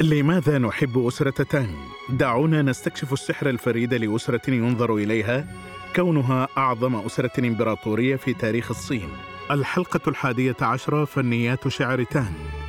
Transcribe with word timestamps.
لماذا 0.00 0.58
نحب 0.58 1.06
أسرة 1.06 1.42
تانغ؟ 1.42 1.76
دعونا 2.08 2.62
نستكشف 2.62 3.12
السحر 3.12 3.48
الفريد 3.48 3.94
لأسرة 3.94 4.50
ينظر 4.50 4.94
إليها 4.96 5.46
كونها 5.96 6.48
أعظم 6.58 6.96
أسرة 6.96 7.32
إمبراطورية 7.38 8.16
في 8.16 8.34
تاريخ 8.34 8.70
الصين 8.70 9.08
الحلقة 9.50 10.00
الحادية 10.08 10.56
عشرة 10.60 11.04
فنيات 11.04 11.68
شعر 11.68 12.02
تانغ 12.02 12.63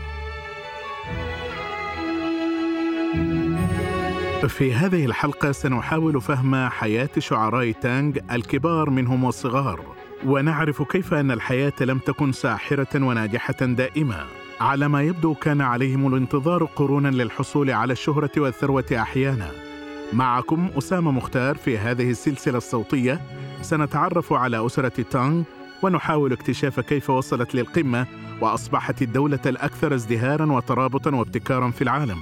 في 4.48 4.74
هذه 4.74 5.06
الحلقة 5.06 5.52
سنحاول 5.52 6.22
فهم 6.22 6.70
حياة 6.70 7.10
شعراء 7.20 7.72
تانغ 7.72 8.18
الكبار 8.32 8.90
منهم 8.90 9.24
والصغار 9.24 9.82
ونعرف 10.26 10.82
كيف 10.82 11.14
أن 11.14 11.32
الحياة 11.32 11.74
لم 11.82 11.98
تكن 11.98 12.32
ساحرة 12.32 12.88
وناجحة 12.96 13.66
دائمة. 13.66 14.26
على 14.62 14.88
ما 14.88 15.02
يبدو 15.02 15.34
كان 15.34 15.62
عليهم 15.62 16.08
الانتظار 16.08 16.64
قرونا 16.64 17.08
للحصول 17.08 17.72
على 17.72 17.94
الشهرة 17.94 18.32
والثروة 18.38 18.86
أحيانا. 18.92 19.52
معكم 20.14 20.70
أسامة 20.78 21.12
مختار 21.12 21.56
في 21.56 21.78
هذه 21.78 22.10
السلسلة 22.10 22.58
الصوتية. 22.58 23.22
سنتعرف 23.62 24.34
على 24.34 24.66
أسرة 24.66 25.04
تانغ 25.12 25.44
ونحاول 25.84 26.34
اكتشاف 26.34 26.80
كيف 26.80 27.10
وصلت 27.10 27.56
للقمة 27.56 28.06
وأصبحت 28.42 29.02
الدولة 29.02 29.40
الأكثر 29.46 29.96
ازدهارا 29.96 30.52
وترابطا 30.52 31.16
وابتكارا 31.16 31.72
في 31.72 31.82
العالم. 31.82 32.18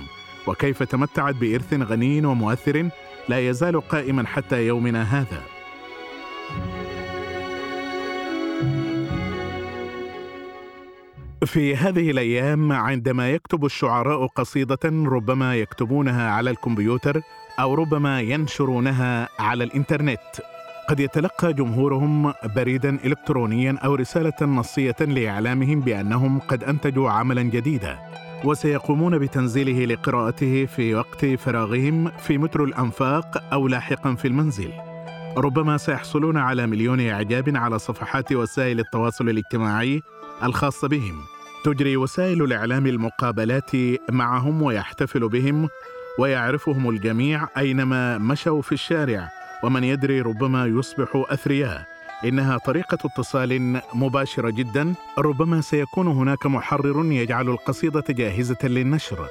وكيف 0.48 0.84
تمتعت 0.84 1.36
بإرث 1.36 1.74
غني 1.74 2.26
ومؤثر 2.26 2.90
لا 3.30 3.50
يزال 3.50 3.82
قائما 3.82 4.28
حتى 4.28 4.68
يومنا 4.68 5.04
هذا. 5.04 5.42
في 11.46 11.76
هذه 11.76 12.12
الأيام 12.12 12.72
عندما 12.72 13.30
يكتب 13.30 13.66
الشعراء 13.66 14.28
قصيدة 14.28 14.80
ربما 14.86 15.56
يكتبونها 15.56 16.32
على 16.32 16.50
الكمبيوتر 16.50 17.22
أو 17.60 17.74
ربما 17.74 18.22
ينشرونها 18.22 19.30
على 19.40 19.64
الإنترنت 19.64 20.20
قد 20.90 21.00
يتلقى 21.00 21.54
جمهورهم 21.54 22.34
بريدا 22.56 23.00
الكترونيا 23.06 23.78
أو 23.86 23.96
رسالة 23.96 24.34
نصية 24.42 24.96
لإعلامهم 25.00 25.80
بأنهم 25.80 26.40
قد 26.40 26.64
أنتجوا 26.64 27.10
عملا 27.10 27.42
جديدا. 27.42 28.13
وسيقومون 28.44 29.20
بتنزيله 29.20 29.86
لقراءته 29.86 30.66
في 30.66 30.96
وقت 30.96 31.26
فراغهم 31.26 32.12
في 32.18 32.38
مترو 32.38 32.66
الأنفاق 32.66 33.54
أو 33.54 33.68
لاحقا 33.68 34.16
في 34.16 34.28
المنزل. 34.28 34.72
ربما 35.38 35.78
سيحصلون 35.78 36.38
على 36.38 36.68
مليون 36.68 37.10
إعجاب 37.10 37.58
على 37.58 37.80
صفحات 37.80 38.32
وسائل 38.32 38.80
التواصل 38.80 39.30
الاجتماعي 39.30 40.02
الخاصه 40.44 40.88
بهم. 40.88 41.22
تجري 41.64 41.98
وسائل 41.98 42.44
الإعلام 42.44 42.88
المقابلات 42.88 43.72
معهم 44.12 44.62
ويحتفل 44.62 45.30
بهم 45.30 45.70
ويعرفهم 46.20 46.90
الجميع 46.90 47.48
أينما 47.58 48.18
مشوا 48.18 48.62
في 48.62 48.72
الشارع 48.72 49.30
ومن 49.64 49.84
يدري 49.84 50.22
ربما 50.22 50.66
يصبح 50.66 51.26
أثرياء. 51.30 51.93
إنها 52.26 52.58
طريقة 52.58 52.98
اتصال 53.06 53.82
مباشرة 53.94 54.50
جدا 54.50 54.94
ربما 55.18 55.62
سيكون 55.62 56.08
هناك 56.08 56.46
محرر 56.46 57.06
يجعل 57.12 57.50
القصيدة 57.50 58.04
جاهزة 58.10 58.58
للنشر 58.64 59.28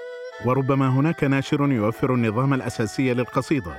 وربما 0.47 0.89
هناك 0.89 1.25
ناشر 1.25 1.73
يوفر 1.73 2.15
النظام 2.15 2.55
الأساسي 2.55 3.15
للقصيدة 3.15 3.73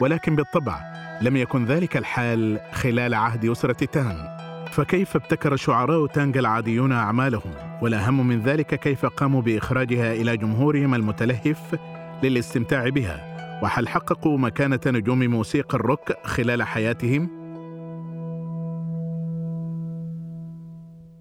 ولكن 0.00 0.36
بالطبع 0.36 0.80
لم 1.22 1.36
يكن 1.36 1.64
ذلك 1.64 1.96
الحال 1.96 2.60
خلال 2.72 3.14
عهد 3.14 3.44
أسرة 3.44 3.84
تان. 3.84 4.38
فكيف 4.72 5.16
ابتكر 5.16 5.56
شعراء 5.56 6.06
تانغ 6.06 6.38
العاديون 6.38 6.92
أعمالهم؟ 6.92 7.54
والأهم 7.82 8.26
من 8.26 8.42
ذلك 8.42 8.74
كيف 8.74 9.06
قاموا 9.06 9.42
بإخراجها 9.42 10.12
إلى 10.12 10.36
جمهورهم 10.36 10.94
المتلهف 10.94 11.78
للاستمتاع 12.22 12.88
بها؟ 12.88 13.38
وهل 13.62 13.88
حققوا 13.88 14.38
مكانة 14.38 14.80
نجوم 14.86 15.18
موسيقى 15.24 15.76
الروك 15.76 16.12
خلال 16.24 16.62
حياتهم؟ 16.62 17.37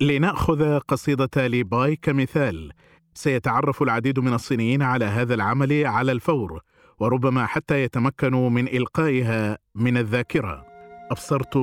لنأخذ 0.02 0.80
قصيدة 0.80 1.48
لي 1.48 1.64
باي 1.64 1.96
كمثال. 1.96 2.72
سيتعرف 3.14 3.82
العديد 3.82 4.20
من 4.20 4.34
الصينيين 4.34 4.82
على 4.82 5.06
هذا 5.06 5.34
العمل 5.34 5.86
على 5.86 6.12
الفور 6.12 6.62
وربما 7.00 7.46
حتى 7.46 7.84
يتمكنوا 7.84 8.50
من 8.50 8.68
إلقائها 8.68 9.58
من 9.76 9.98
الذاكرة. 9.98 10.66
أبصرت 11.12 11.58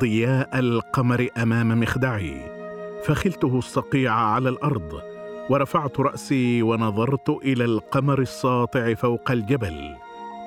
ضياء 0.00 0.58
القمر 0.58 1.28
أمام 1.38 1.80
مخدعي 1.80 2.60
فخلته 3.04 3.58
الصقيع 3.58 4.12
على 4.12 4.48
الأرض 4.48 5.02
ورفعت 5.50 6.00
رأسي 6.00 6.62
ونظرت 6.62 7.30
إلى 7.30 7.64
القمر 7.64 8.20
الساطع 8.20 8.94
فوق 8.94 9.30
الجبل 9.30 9.96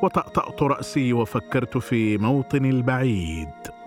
وطأطأت 0.04 0.64
رأسي 0.64 1.14
وفكرت 1.14 1.78
في 1.78 2.18
موطن 2.18 2.66
البعيد. 2.66 3.83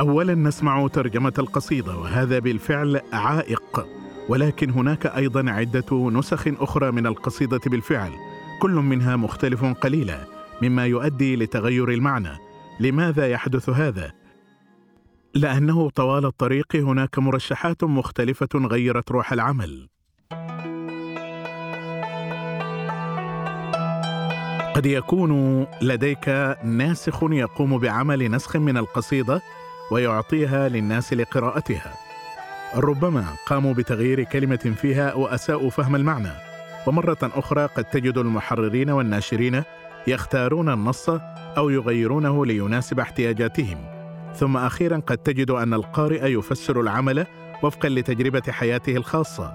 اولا 0.00 0.34
نسمع 0.34 0.88
ترجمة 0.88 1.32
القصيدة 1.38 1.96
وهذا 1.96 2.38
بالفعل 2.38 3.00
عائق. 3.12 3.86
ولكن 4.28 4.70
هناك 4.70 5.06
أيضا 5.06 5.50
عدة 5.50 6.10
نسخ 6.10 6.48
أخرى 6.48 6.90
من 6.90 7.06
القصيدة 7.06 7.60
بالفعل 7.66 8.12
كل 8.62 8.70
منها 8.70 9.16
مختلف 9.16 9.64
قليلا 9.64 10.18
مما 10.62 10.86
يؤدي 10.86 11.36
لتغير 11.36 11.90
المعنى. 11.90 12.38
لماذا 12.80 13.28
يحدث 13.28 13.68
هذا؟ 13.70 14.12
لأنه 15.34 15.90
طوال 15.90 16.26
الطريق 16.26 16.76
هناك 16.76 17.18
مرشحات 17.18 17.84
مختلفة 17.84 18.48
غيرت 18.54 19.10
روح 19.10 19.32
العمل. 19.32 19.88
قد 24.74 24.86
يكون 24.86 25.66
لديك 25.82 26.28
ناسخ 26.64 27.22
يقوم 27.22 27.78
بعمل 27.78 28.30
نسخ 28.30 28.56
من 28.56 28.76
القصيدة 28.76 29.42
ويعطيها 29.90 30.68
للناس 30.68 31.12
لقراءتها. 31.12 31.94
ربما 32.76 33.24
قاموا 33.46 33.74
بتغيير 33.74 34.24
كلمة 34.24 34.74
فيها 34.82 35.14
وأساءوا 35.14 35.70
فهم 35.70 35.96
المعنى. 35.96 36.32
ومرة 36.86 37.18
أخرى 37.22 37.66
قد 37.66 37.84
تجد 37.84 38.18
المحررين 38.18 38.90
والناشرين 38.90 39.62
يختارون 40.06 40.68
النص 40.68 41.10
أو 41.56 41.70
يغيرونه 41.70 42.46
ليناسب 42.46 43.00
احتياجاتهم. 43.00 43.78
ثم 44.34 44.56
أخيرا 44.56 45.02
قد 45.06 45.18
تجد 45.18 45.50
أن 45.50 45.74
القارئ 45.74 46.26
يفسر 46.32 46.80
العمل 46.80 47.26
وفقا 47.62 47.88
لتجربة 47.88 48.42
حياته 48.52 48.96
الخاصة. 48.96 49.52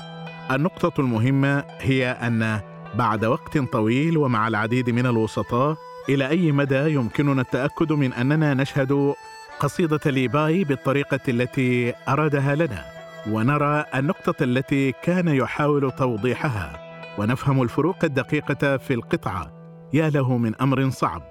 النقطة 0.52 1.02
المهمة 1.02 1.64
هي 1.80 2.08
أن 2.12 2.60
بعد 2.96 3.26
وقت 3.26 3.58
طويل 3.58 4.18
ومع 4.18 4.48
العديد 4.48 4.90
من 4.90 5.06
الوسطاء 5.06 5.78
إلى 6.10 6.28
أي 6.30 6.52
مدى 6.52 6.94
يمكننا 6.94 7.42
التأكد 7.42 7.92
من 7.92 8.14
أننا 8.14 8.54
نشهد 8.54 9.14
قصيدة 9.60 10.00
ليباي 10.06 10.64
بالطريقة 10.64 11.20
التي 11.28 11.94
أرادها 12.08 12.56
لنا 12.56 12.86
ونرى 13.30 13.86
النقطة 13.96 14.44
التي 14.44 14.92
كان 14.92 15.28
يحاول 15.28 15.92
توضيحها 15.92 16.80
ونفهم 17.18 17.62
الفروق 17.62 18.06
الدقيقة 18.06 18.78
في 18.78 18.94
القطعة. 18.94 19.52
يا 19.94 20.10
له 20.10 20.38
من 20.38 20.56
أمر 20.56 20.90
صعب. 20.90 21.22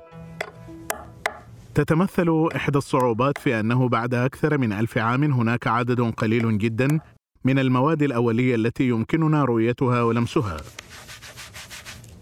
تتمثل 1.75 2.49
إحدى 2.57 2.79
الصعوبات 2.79 3.39
في 3.39 3.61
أنه 3.61 3.89
بعد 3.89 4.15
أكثر 4.15 4.59
من 4.59 4.73
ألف 4.73 4.99
عام 4.99 5.25
هناك 5.25 5.67
عدد 5.67 6.01
قليل 6.01 6.59
جدا 6.59 7.01
من 7.45 7.59
المواد 7.59 8.03
الأولية 8.03 8.55
التي 8.55 8.89
يمكننا 8.89 9.45
رؤيتها 9.45 10.03
ولمسها. 10.03 10.57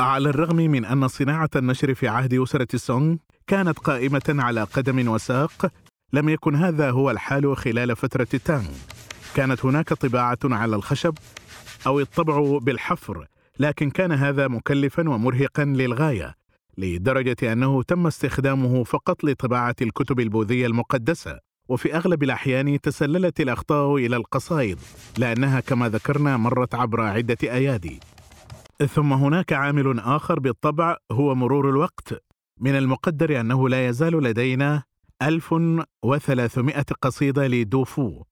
على 0.01 0.29
الرغم 0.29 0.57
من 0.57 0.85
أن 0.85 1.09
صناعة 1.09 1.51
النشر 1.57 1.95
في 1.95 2.09
عهد 2.09 2.35
أسرة 2.35 2.77
سونغ 2.77 3.17
كانت 3.47 3.79
قائمة 3.79 4.23
على 4.29 4.63
قدم 4.63 5.09
وساق 5.09 5.73
لم 6.15 6.29
يكن 6.29 6.55
هذا 6.55 6.91
هو 6.91 7.11
الحال 7.11 7.57
خلال 7.57 7.97
فترة 7.97 8.25
تانغ. 8.45 8.71
كانت 9.35 9.65
هناك 9.65 9.93
طباعة 9.93 10.39
على 10.45 10.77
الخشب 10.77 11.15
أو 11.87 12.01
الطبع 12.01 12.59
بالحفر 12.59 13.27
لكن 13.59 13.91
كان 13.91 14.13
هذا 14.13 14.49
مكلفا 14.49 15.09
ومرهقا 15.11 15.65
للغاية 15.65 16.35
لدرجة 16.79 17.53
أنه 17.53 17.83
تم 17.83 18.07
استخدامه 18.07 18.85
فقط 18.85 19.25
لطباعة 19.25 19.77
الكتب 19.83 20.21
البوذية 20.21 20.67
المقدسة. 20.67 21.39
وفي 21.69 21.97
أغلب 21.97 22.23
الأحيان 22.23 22.81
تسللت 22.81 23.41
الأخطاء 23.41 23.97
إلى 23.97 24.17
القصائد 24.17 24.79
لأنها 25.19 25.61
كما 25.61 25.89
ذكرنا 25.89 26.37
مرت 26.37 26.75
عبر 26.75 27.01
عدة 27.01 27.37
أيادي. 27.43 28.01
ثم 28.89 29.13
هناك 29.13 29.53
عامل 29.53 30.01
آخر 30.01 30.41
بالطبع 30.41 30.97
هو 31.13 31.35
مرور 31.35 31.69
الوقت. 31.69 32.23
من 32.61 32.77
المقدر 32.79 33.41
أنه 33.41 33.69
لا 33.69 33.89
يزال 33.89 34.23
لدينا 34.23 34.83
1300 35.29 36.85
قصيدة 37.03 37.47
لدوفو 37.47 38.23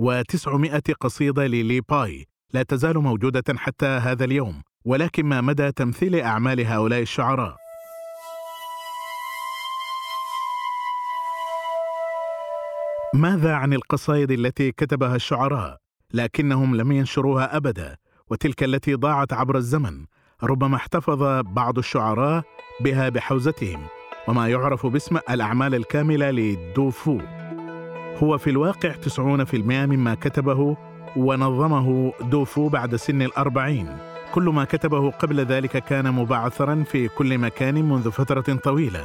و900 0.00 0.92
قصيدة 1.00 1.46
للي 1.46 1.80
باي 1.80 2.26
لا 2.52 2.62
تزال 2.62 2.98
موجودة 2.98 3.54
حتى 3.56 3.86
هذا 3.86 4.24
اليوم 4.24 4.62
ولكن 4.84 5.26
ما 5.26 5.40
مدى 5.40 5.72
تمثيل 5.72 6.20
أعمال 6.20 6.66
هؤلاء 6.66 7.02
الشعراء؟ 7.02 7.56
ماذا 13.14 13.54
عن 13.54 13.72
القصائد 13.72 14.30
التي 14.30 14.72
كتبها 14.72 15.16
الشعراء؟ 15.16 15.78
لكنهم 16.14 16.76
لم 16.76 16.92
ينشروها 16.92 17.56
أبدا 17.56 17.96
وتلك 18.30 18.62
التي 18.62 18.94
ضاعت 18.94 19.32
عبر 19.32 19.56
الزمن 19.56 20.06
ربما 20.42 20.76
احتفظ 20.76 21.22
بعض 21.42 21.78
الشعراء 21.78 22.42
بها 22.80 23.08
بحوزتهم. 23.08 23.86
وما 24.28 24.48
يعرف 24.48 24.86
باسم 24.86 25.16
الأعمال 25.30 25.74
الكاملة 25.74 26.30
لدوفو. 26.30 27.20
هو 28.22 28.38
في 28.38 28.50
الواقع 28.50 28.92
90% 28.92 29.86
مما 29.86 30.14
كتبه 30.14 30.76
ونظمه 31.16 32.12
دوفو 32.20 32.68
بعد 32.68 32.96
سن 32.96 33.22
الأربعين. 33.22 33.96
كل 34.34 34.42
ما 34.42 34.64
كتبه 34.64 35.10
قبل 35.10 35.40
ذلك 35.40 35.84
كان 35.84 36.12
مبعثرا 36.12 36.84
في 36.86 37.08
كل 37.08 37.38
مكان 37.38 37.74
منذ 37.74 38.10
فترة 38.10 38.54
طويلة. 38.54 39.04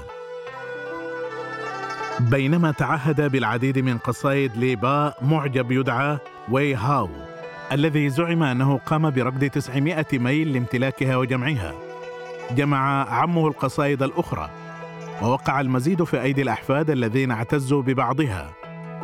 بينما 2.20 2.72
تعهد 2.72 3.31
بالعديد 3.31 3.80
من 3.80 3.98
قصائد 3.98 4.58
لبا 4.58 5.13
معجب 5.22 5.72
يدعى 5.72 6.18
وي 6.52 6.75
هاو 6.75 7.10
الذي 7.72 8.10
زعم 8.10 8.44
أنه 8.44 8.78
قام 8.78 9.10
برقد 9.10 9.50
900 9.50 10.06
ميل 10.13 10.54
لامتلاكها 10.54 11.18
وجمعها. 11.18 11.74
جمع 12.52 13.10
عمه 13.10 13.48
القصائد 13.48 14.04
الأخرى. 14.04 14.67
ووقع 15.22 15.62
المزيد 15.62 16.04
في 16.04 16.22
أيدي 16.22 16.42
الأحفاد 16.42 16.90
الذين 16.90 17.31
اعتزوا 17.31 17.81
ببعضها 17.81 18.54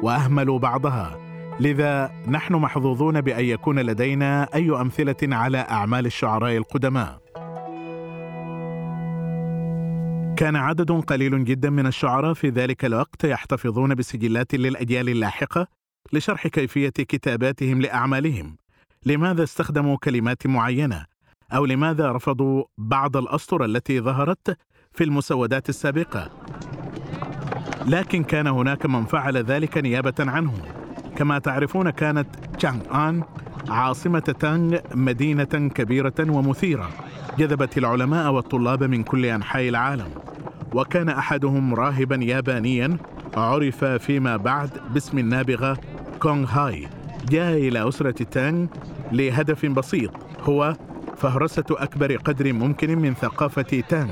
وأهملوا 0.01 0.59
بعضها. 0.59 1.19
لذا 1.59 2.11
نحن 2.27 2.53
محظوظون 2.53 3.21
بأن 3.21 3.45
يكون 3.45 3.79
لدينا 3.79 4.47
أي 4.55 4.69
أمثلة 4.69 5.35
على 5.35 5.57
أعمال 5.57 6.05
الشعراء 6.05 6.57
القدماء. 6.57 7.19
كان 10.37 10.55
عدد 10.55 10.91
قليل 10.91 11.45
جدا 11.45 11.69
من 11.69 11.87
الشعراء 11.87 12.33
في 12.33 12.49
ذلك 12.49 12.85
الوقت 12.85 13.23
يحتفظون 13.23 13.95
بسجلات 13.95 14.55
للأجيال 14.55 15.09
اللاحقة 15.09 15.67
لشرح 16.13 16.47
كيفية 16.47 16.89
كتاباتهم 16.89 17.81
لأعمالهم. 17.81 18.57
لماذا 19.05 19.43
استخدموا 19.43 19.97
كلمات 19.97 20.47
معينة؟ 20.47 21.05
أو 21.53 21.65
لماذا 21.65 22.11
رفضوا 22.11 22.63
بعض 22.77 23.17
الأسطر 23.17 23.65
التي 23.65 24.01
ظهرت؟ 24.01 24.57
في 24.93 25.03
المسودات 25.03 25.69
السابقة. 25.69 26.29
لكن 27.85 28.23
كان 28.23 28.47
هناك 28.47 28.85
من 28.85 29.05
فعل 29.05 29.37
ذلك 29.37 29.77
نيابة 29.77 30.13
عنهم 30.19 30.57
كما 31.15 31.39
تعرفون 31.39 31.89
كانت 31.89 32.27
تشانغ 32.57 33.09
آن 33.09 33.23
عاصمة 33.69 34.19
تانغ 34.19 34.77
مدينة 34.95 35.69
كبيرة 35.75 36.13
ومثيرة 36.19 36.89
جذبت 37.37 37.77
العلماء 37.77 38.31
والطلاب 38.31 38.83
من 38.83 39.03
كل 39.03 39.25
أنحاء 39.25 39.69
العالم. 39.69 40.09
وكان 40.73 41.09
أحدهم 41.09 41.73
راهبا 41.75 42.15
يابانيا 42.15 42.97
عرف 43.37 43.85
فيما 43.85 44.37
بعد 44.37 44.69
باسم 44.93 45.17
النابغة 45.17 45.77
كونغ 46.19 46.49
هاي 46.49 46.87
جاء 47.29 47.57
إلى 47.57 47.87
أسرة 47.87 48.23
تانغ 48.23 48.67
لهدف 49.11 49.65
بسيط 49.65 50.11
هو 50.41 50.75
فهرسة 51.17 51.65
أكبر 51.71 52.15
قدر 52.15 52.53
ممكن 52.53 52.99
من 52.99 53.13
ثقافة 53.13 53.83
تانغ. 53.89 54.11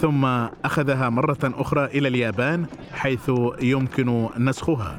ثم 0.00 0.24
أخذها 0.64 1.08
مرة 1.08 1.38
أخرى 1.44 1.84
إلى 1.84 2.08
اليابان 2.08 2.66
حيث 2.92 3.30
يمكن 3.62 4.28
نسخها. 4.38 4.98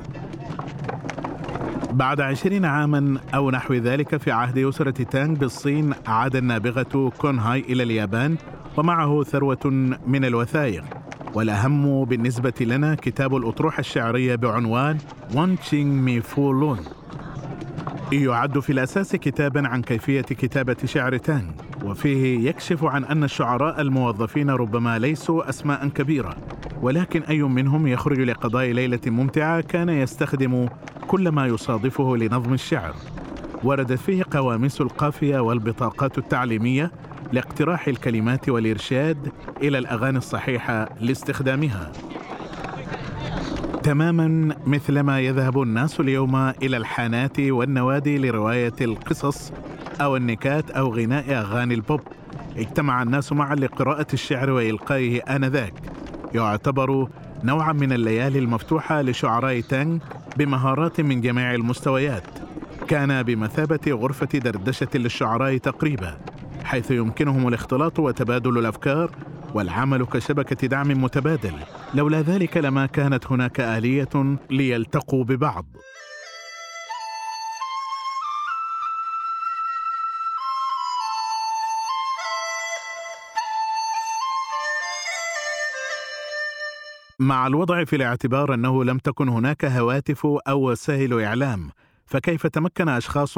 بعد 1.91 2.21
عشرين 2.21 2.65
عاما 2.65 3.19
أو 3.35 3.51
نحو 3.51 3.73
ذلك 3.73 4.17
في 4.17 4.31
عهد 4.31 4.57
أسرة 4.57 5.03
تانغ 5.03 5.35
بالصين 5.35 5.93
عاد 6.07 6.35
النابغة 6.35 7.11
كونهاي 7.17 7.59
إلى 7.59 7.83
اليابان 7.83 8.37
ومعه 8.77 9.23
ثروة 9.23 9.95
من 10.07 10.25
الوثائق. 10.25 10.83
والأهم 11.33 12.05
بالنسبة 12.05 12.53
لنا 12.61 12.95
كتاب 12.95 13.35
الأطروحة 13.35 13.79
الشعرية 13.79 14.35
بعنوان 14.35 14.97
وانشينغ 15.35 15.93
مي 15.93 16.21
فولون 16.21 16.79
يعد 18.11 18.59
في 18.59 18.71
الأساس 18.71 19.15
كتابا 19.15 19.67
عن 19.67 19.81
كيفية 19.81 20.21
كتابة 20.21 20.77
شعر 20.85 21.17
تانغ. 21.17 21.51
وفيه 21.85 22.49
يكشف 22.49 22.83
عن 22.83 23.05
أن 23.05 23.23
الشعراء 23.23 23.81
الموظفين 23.81 24.49
ربما 24.49 24.99
ليسوا 24.99 25.49
أسماء 25.49 25.87
كبيرة 25.87 26.35
ولكن 26.81 27.21
أي 27.21 27.41
منهم 27.43 27.87
يخرج 27.87 28.19
لقضاء 28.19 28.65
ليلة 28.65 28.99
ممتعة 29.07 29.61
كان 29.61 29.89
يستخدم 29.89 30.67
كل 31.07 31.29
ما 31.29 31.47
يصادفه 31.47 32.17
لنظم 32.17 32.53
الشعر. 32.53 32.95
وردت 33.63 33.99
فيه 33.99 34.23
قواميس 34.31 34.81
القافية 34.81 35.39
والبطاقات 35.39 36.17
التعليمية 36.17 36.91
لاقتراح 37.31 37.87
الكلمات 37.87 38.49
والإرشاد 38.49 39.31
إلى 39.61 39.77
الأغاني 39.77 40.17
الصحيحة 40.17 40.89
لاستخدامها. 41.01 41.91
تماما 43.83 44.55
مثلما 44.67 45.19
يذهب 45.19 45.61
الناس 45.61 45.99
اليوم 45.99 46.35
إلى 46.35 46.77
الحانات 46.77 47.39
والنوادي 47.39 48.17
لرواية 48.17 48.73
القصص 48.81 49.51
أو 50.01 50.15
النكات 50.15 50.71
أو 50.71 50.93
غناء 50.93 51.31
أغاني 51.31 51.73
البوب. 51.73 52.01
اجتمع 52.57 53.01
الناس 53.01 53.33
معا 53.33 53.55
لقراءة 53.55 54.07
الشعر 54.13 54.49
وإلقائه 54.49 55.21
آنذاك. 55.21 55.73
يعتبر 56.33 57.07
نوعا 57.43 57.73
من 57.73 57.93
الليالي 57.93 58.39
المفتوحة 58.39 59.01
لشعراء 59.01 59.61
تانغ 59.61 59.97
بمهارات 60.37 61.01
من 61.01 61.21
جميع 61.21 61.55
المستويات. 61.55 62.23
كان 62.87 63.23
بمثابة 63.23 63.79
غرفة 63.87 64.39
دردشة 64.39 64.87
للشعراء 64.95 65.57
تقريبا 65.57 66.17
حيث 66.63 66.91
يمكنهم 66.91 67.47
الاختلاط 67.47 67.99
وتبادل 67.99 68.57
الأفكار 68.57 69.11
والعمل 69.53 70.05
كشبكة 70.05 70.67
دعم 70.67 71.03
متبادل. 71.03 71.53
لولا 71.93 72.21
ذلك 72.21 72.57
لما 72.57 72.85
كانت 72.85 73.27
هناك 73.27 73.59
آلية 73.59 74.37
ليلتقوا 74.49 75.23
ببعض. 75.23 75.65
مع 87.21 87.47
الوضع 87.47 87.83
في 87.83 87.95
الاعتبار 87.95 88.53
أنه 88.53 88.83
لم 88.83 88.97
تكن 88.97 89.29
هناك 89.29 89.65
هواتف 89.65 90.25
أو 90.25 90.71
وسائل 90.71 91.21
إعلام 91.21 91.69
فكيف 92.05 92.47
تمكن 92.47 92.89
أشخاص 92.89 93.37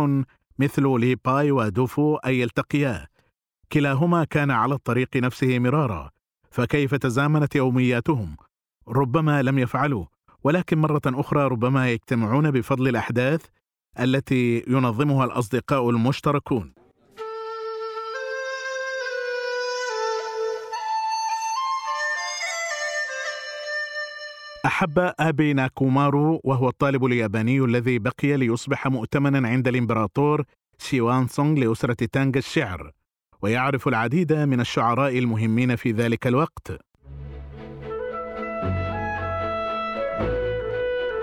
مثل 0.60 1.00
لي 1.00 1.16
باي 1.26 1.52
ودوفو 1.52 2.16
أن 2.16 2.34
يلتقيا؟ 2.34 3.08
كلاهما 3.72 4.24
كان 4.24 4.52
على 4.52 4.74
الطريق 4.74 5.18
نفسه 5.18 5.60
مرارا 5.60 6.10
فكيف 6.52 6.96
تزامنت 6.96 7.56
يومياتهم؟ 7.56 8.38
ربما 8.88 9.42
لم 9.42 9.60
يفعلوا 9.60 10.06
ولكن 10.44 10.78
مرة 10.78 11.02
أخرى 11.06 11.48
ربما 11.48 11.90
يجتمعون 11.92 12.52
بفضل 12.52 12.88
الأحداث 12.88 13.46
التي 14.00 14.64
ينظمها 14.68 15.26
الأصدقاء 15.26 15.90
المشتركون. 15.90 16.74
أحب 24.82 25.14
أبي 25.20 25.54
ناكومارو 25.54 26.42
وهو 26.44 26.70
الطالب 26.70 27.06
الياباني 27.06 27.60
الذي 27.60 28.00
بقي 28.00 28.38
ليصبح 28.38 28.88
مؤتمنا 28.88 29.48
عند 29.48 29.68
الإمبراطور 29.68 30.44
شيوان 30.78 31.28
سونغ 31.28 31.60
لأسرة 31.60 32.08
تانغ 32.12 32.38
الشعر 32.38 32.92
ويعرف 33.42 33.88
العديد 33.88 34.34
من 34.34 34.60
الشعراء 34.60 35.18
المهمين 35.18 35.76
في 35.76 35.92
ذلك 35.92 36.28
الوقت. 36.28 36.72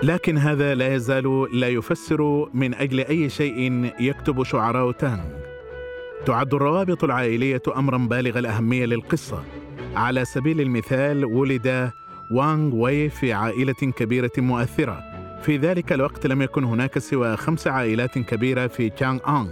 لكن 0.03 0.37
هذا 0.37 0.75
لا 0.75 0.95
يزال 0.95 1.59
لا 1.59 1.67
يفسر 1.67 2.49
من 2.53 2.73
أجل 2.73 2.99
أي 2.99 3.29
شيء 3.29 3.91
يكتب 3.99 4.43
شعراء 4.43 4.91
تانغ. 4.91 5.25
تعد 6.25 6.53
الروابط 6.53 7.03
العائلية 7.03 7.61
امرا 7.77 7.97
بالغ 7.97 8.39
الأهمية 8.39 8.85
للقصة. 8.85 9.43
على 9.95 10.25
سبيل 10.25 10.61
المثال 10.61 11.25
ولد 11.25 11.91
وانغ 12.29 12.75
وي 12.75 13.09
في 13.09 13.33
عائلة 13.33 13.73
كبيرة 13.73 14.31
مؤثرة. 14.37 15.03
في 15.41 15.57
ذلك 15.57 15.93
الوقت 15.93 16.27
لم 16.27 16.41
يكن 16.41 16.63
هناك 16.63 16.99
سوى 16.99 17.37
خمس 17.37 17.67
عائلات 17.67 18.19
كبيرة 18.19 18.67
في 18.67 18.89
تشانغ. 18.89 19.19
أنغ 19.27 19.49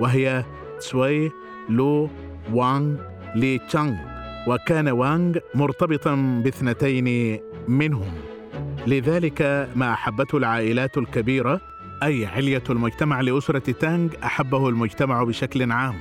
وهي 0.00 0.44
تسوي 0.78 1.30
لو 1.68 2.10
وانغ 2.52 2.96
لي 3.34 3.58
تشانغ. 3.58 3.94
وكان 4.48 4.88
وانغ 4.88 5.38
مرتبطا 5.54 6.40
باثنتين 6.44 7.38
منهم. 7.68 8.12
لذلك 8.86 9.68
ما 9.76 9.92
أحبته 9.92 10.38
العائلات 10.38 10.98
الكبيرة 10.98 11.60
أي 12.02 12.26
علية 12.26 12.62
المجتمع 12.70 13.20
لأسرة 13.20 13.72
تانغ 13.72 14.08
أحبه 14.24 14.68
المجتمع 14.68 15.24
بشكل 15.24 15.72
عام. 15.72 15.94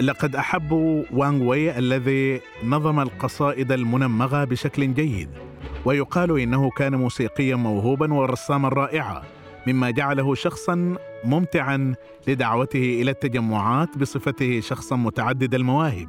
لقد 0.00 0.36
احبوا 0.36 1.04
وانغ 1.12 1.44
وي 1.44 1.78
الذي 1.78 2.40
نظم 2.64 3.00
القصائد 3.00 3.72
المنمغة 3.72 4.44
بشكل 4.44 4.94
جيد. 4.94 5.47
ويقال 5.84 6.40
إنه 6.40 6.70
كان 6.70 6.94
موسيقيا 6.94 7.56
موهوبا 7.56 8.14
ورساما 8.14 8.68
رائعا 8.68 9.22
مما 9.66 9.90
جعله 9.90 10.34
شخصا 10.34 10.96
ممتعا 11.24 11.94
لدعوته 12.28 13.02
إلى 13.02 13.10
التجمعات 13.10 13.98
بصفته 13.98 14.60
شخصا 14.60 14.96
متعدد 14.96 15.54
المواهب. 15.54 16.08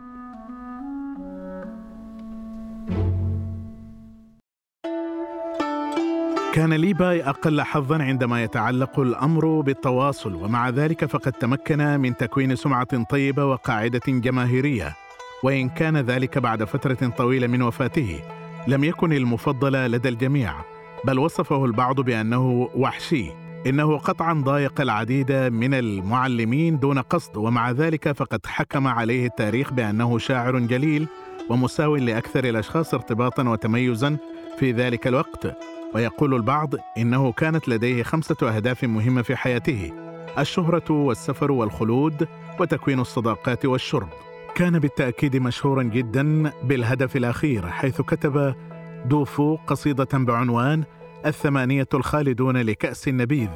كان 6.54 6.74
ليباي 6.74 7.24
أقل 7.24 7.62
حظا 7.62 8.04
عندما 8.04 8.44
يتعلق 8.44 9.00
الأمر 9.00 9.62
بالتواصل 9.62 10.36
ومع 10.36 10.70
ذلك 10.70 11.06
فقد 11.06 11.32
تمكن 11.32 12.00
من 12.00 12.18
تكوين 12.18 12.56
سمعة 12.56 13.04
طيبة 13.04 13.46
وقاعدة 13.46 14.02
جماهيرية 14.08 14.96
وإن 15.44 15.70
كان 15.70 15.98
ذلك 15.98 16.38
بعد 16.38 16.64
فترة 16.64 17.14
طويلة 17.18 17.48
من 17.48 17.62
وفاته. 17.62 18.20
لم 18.70 18.84
يكن 18.84 19.14
المفضل 19.14 19.92
لدى 19.92 20.10
الجميع 20.10 20.54
بل 21.06 21.20
وصفه 21.20 21.66
البعض 21.66 22.02
بأنه 22.02 22.70
وحشي. 22.76 23.32
إنه 23.68 23.98
قطعا 23.98 24.34
ضايق 24.34 24.82
العديد 24.82 25.32
من 25.32 25.74
المعلمين 25.74 26.80
دون 26.80 27.00
قصد 27.00 27.38
ومع 27.38 27.72
ذلك 27.72 28.12
فقد 28.12 28.46
حكم 28.46 28.88
عليه 28.88 29.26
التاريخ 29.28 29.74
بأنه 29.74 30.18
شاعر 30.18 30.60
جليل 30.60 31.08
ومساو 31.50 31.96
لأكثر 31.96 32.44
الأشخاص 32.44 32.94
ارتباطا 32.94 33.50
وتميزا 33.50 34.18
في 34.60 34.72
ذلك 34.72 35.08
الوقت. 35.08 35.58
ويقول 35.96 36.34
البعض 36.34 36.74
إنه 36.98 37.32
كانت 37.32 37.70
لديه 37.70 38.04
خمسة 38.04 38.56
أهداف 38.56 38.84
مهمة 38.84 39.22
في 39.22 39.36
حياته 39.36 39.92
الشهرة 40.40 40.92
والسفر 40.92 41.52
والخلود 41.52 42.28
وتكوين 42.60 43.00
الصداقات 43.00 43.66
والشرب. 43.66 44.10
كان 44.56 44.80
بالتأكيد 44.80 45.36
مشهورا 45.36 45.84
جدا 45.84 46.52
بالهدف 46.64 47.16
الأخير 47.16 47.68
حيث 47.68 48.02
كتب 48.02 48.56
دوفو 49.06 49.56
قصيدة 49.56 50.08
بعنوان 50.14 50.84
الثمانية 51.26 51.88
الخالدون 51.94 52.58
لكأس 52.58 53.08
النبيذ. 53.08 53.50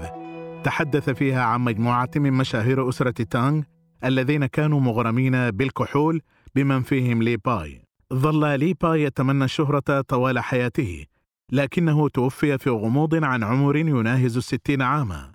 تحدث 0.63 1.09
فيها 1.09 1.43
عن 1.43 1.61
مجموعة 1.61 2.09
من 2.15 2.33
مشاهير 2.33 2.89
أسرة 2.89 3.23
تانغ 3.23 3.61
الذين 4.03 4.45
كانوا 4.45 4.79
مغرمين 4.79 5.51
بالكحول 5.51 6.21
بمن 6.55 6.81
فيهم 6.81 7.23
لي 7.23 7.37
باي. 7.37 7.81
ظل 8.13 8.59
لي 8.59 8.73
باي 8.81 9.03
يتمنى 9.03 9.45
الشهرة 9.45 10.01
طوال 10.01 10.39
حياته 10.39 11.05
لكنه 11.51 12.09
توفي 12.09 12.57
في 12.57 12.69
غموض 12.69 13.23
عن 13.23 13.43
عمر 13.43 13.75
يناهز 13.75 14.37
الستين 14.37 14.81
عاما. 14.81 15.32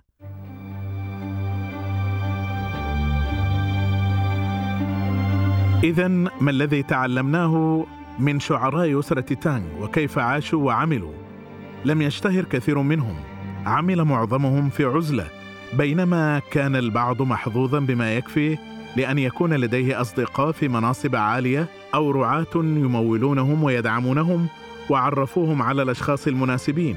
إذا 5.83 6.07
ما 6.07 6.51
الذي 6.51 6.83
تعلمناه 6.83 7.85
من 8.19 8.39
شعراء 8.39 8.99
أسرة 8.99 9.33
تانغ 9.33 9.83
وكيف 9.83 10.19
عاشوا 10.19 10.65
وعملوا؟ 10.65 11.13
لم 11.85 12.01
يشتهر 12.01 12.43
كثير 12.43 12.79
منهم، 12.79 13.15
عمل 13.65 14.03
معظمهم 14.03 14.69
في 14.69 14.85
عزلة، 14.85 15.27
بينما 15.73 16.41
كان 16.51 16.75
البعض 16.75 17.21
محظوظا 17.21 17.79
بما 17.79 18.15
يكفي 18.15 18.57
لأن 18.95 19.17
يكون 19.17 19.53
لديه 19.53 20.01
أصدقاء 20.01 20.51
في 20.51 20.67
مناصب 20.67 21.15
عالية 21.15 21.67
أو 21.93 22.11
رعاة 22.11 22.55
يمولونهم 22.55 23.63
ويدعمونهم 23.63 24.47
وعرفوهم 24.89 25.61
على 25.61 25.81
الأشخاص 25.81 26.27
المناسبين. 26.27 26.95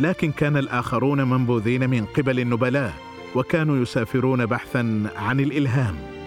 لكن 0.00 0.32
كان 0.32 0.56
الآخرون 0.56 1.30
منبوذين 1.30 1.90
من 1.90 2.04
قبل 2.04 2.40
النبلاء 2.40 2.92
وكانوا 3.34 3.76
يسافرون 3.76 4.46
بحثا 4.46 5.10
عن 5.16 5.40
الإلهام. 5.40 6.21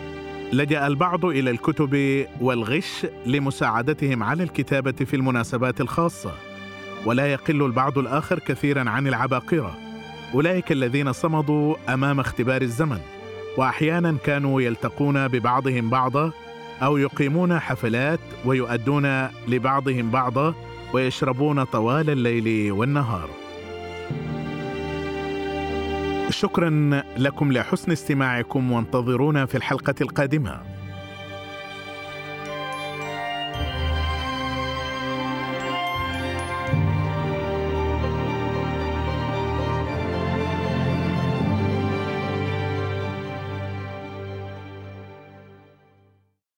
لجأ 0.54 0.88
البعض 0.88 1.26
إلى 1.26 1.52
الكتب 1.52 2.26
والغش 2.42 3.06
لمساعدتهم 3.26 4.24
على 4.24 4.44
الكتابة 4.44 4.92
في 4.92 5.16
المناسبات 5.16 5.82
الخاصة. 5.82 6.32
ولا 7.06 7.28
يقل 7.28 7.66
البعض 7.66 7.98
الآخر 7.98 8.40
كثيرا 8.40 8.90
عن 8.90 9.08
العباقرة. 9.08 9.78
أولئك 10.34 10.72
الذين 10.72 11.14
صمدوا 11.14 11.76
أمام 11.90 12.20
اختبار 12.20 12.62
الزمن. 12.62 13.00
واحيانا 13.58 14.18
كانوا 14.24 14.62
يلتقون 14.62 15.28
ببعضهم 15.28 15.90
بعضا 15.90 16.32
أو 16.82 16.98
يقيمون 16.98 17.60
حفلات 17.60 18.20
ويؤدون 18.46 19.28
لبعضهم 19.48 20.12
بعضا 20.12 20.54
ويشربون 20.94 21.64
طوال 21.64 22.10
الليل 22.10 22.72
والنهار. 22.72 23.45
شكرا 26.30 27.02
لكم 27.18 27.52
لحسن 27.52 27.92
استماعكم 27.92 28.72
وانتظرونا 28.72 29.46
في 29.46 29.56
الحلقة 29.56 29.96
القادمة. 30.02 30.62